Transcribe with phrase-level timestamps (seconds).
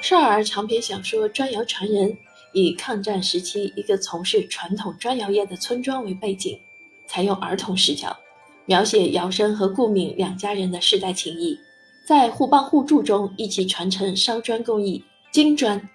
[0.00, 2.12] 少儿长篇小说《砖窑传人》
[2.52, 6.58] 以抗战时期一个从事传统砖窑业的村庄为背景，
[7.06, 8.16] 采用儿童视角，
[8.64, 11.58] 描写姚生和顾敏两家人的世代情谊，
[12.06, 15.88] 在互帮互助中一起传承烧砖工艺金砖，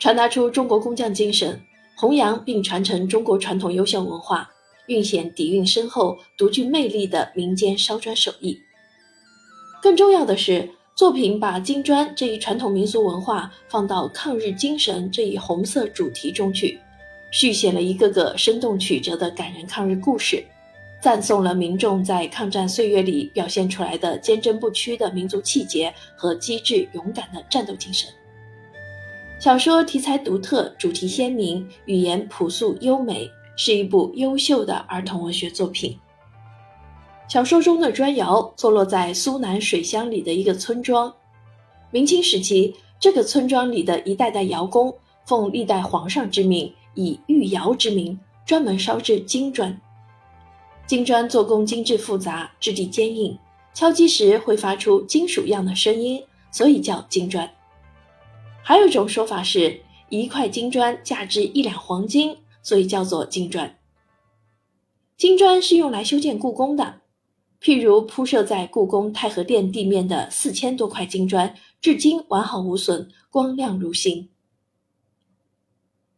[0.00, 1.62] 传达出中国工匠精神，
[1.96, 4.50] 弘扬并传承中国传统优秀文化，
[4.88, 8.58] 蕴显底蕴深厚、独具魅力的民间烧砖手艺。
[9.80, 10.68] 更重要的是。
[10.96, 16.80] 作品把金砖这一传统民俗文化放到抗日精神这一红色主题中去，
[17.30, 20.42] 续写了一个个生动曲折的感人抗日故事，
[20.98, 28.08] 赞颂了民众在抗战岁月里表现出来的坚贞不屈的民族气节和机智勇敢的战斗精神。
[29.38, 35.98] 小说题材独特，主题鲜明，语言朴素优美，是一部优秀的儿童文学作品。
[37.28, 41.12] 小说中的砖窑坐落在苏南水乡里的一个村庄。
[41.90, 49.76] 明清时期，这个村庄里的一代代窑工奉历代皇上之命，以御窑之名，专门烧制金砖。
[50.86, 53.36] 金砖做工精致复杂，质地坚硬，
[53.74, 57.50] 敲击时会发出金属样的声音，所以叫金砖。
[58.62, 63.76] 还有一种说法是，一块金砖价值一两黄金，所以叫做金砖。
[65.16, 67.00] 金砖是用来修建故宫的。
[67.60, 74.28] 譬如铺设在故宫太和殿地面的四千多块金砖，至今完好无损，光亮如新。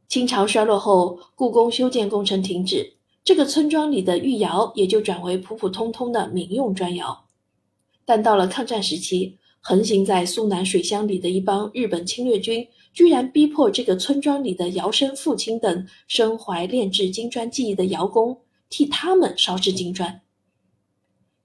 [0.09, 7.27] 清朝衰落后，故宫修建工程停止，这个村庄里的御窑也就转为普普通通的民用砖窑。
[8.05, 20.23] 但到了抗战时期，横行在苏南水乡里的一帮日本侵略军，居然逼迫这个村庄里的窑生父亲等身怀炼制金砖技艺的窑工，替他们烧制金砖。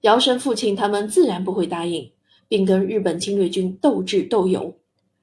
[0.04, 2.12] 姚生父亲他们自然不会答应，
[2.46, 4.76] 并跟日本侵略军斗智斗勇，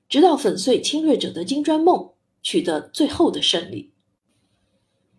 [0.09, 3.93] 直到粉碎侵略者的金砖梦，取得最后的胜利。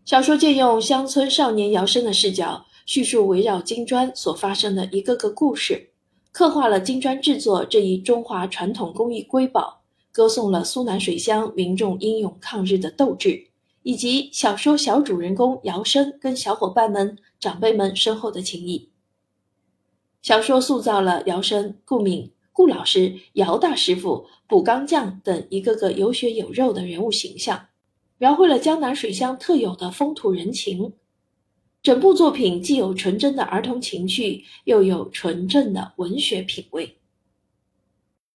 [0.04, 5.90] 小说借用乡村少年姚生的视角，叙述围绕金砖所发生的一个个故事，
[6.32, 13.46] 刻画了金砖制作这一中华传统工艺瑰宝，歌颂了苏南水乡民众英勇抗日的斗志，
[13.84, 18.88] 以及小说小主人公姚生跟小伙伴们、长辈们深厚的情谊。
[20.22, 27.66] 小说塑造了姚生、顾敏、顾老师、姚大师傅、卜钢匠等一个个有血有肉的人物形象，
[28.18, 30.92] 描绘了江南水乡特有的风土人情。
[31.82, 36.98] 整部作品既有纯真的儿童情趣，又有纯正的文学品味。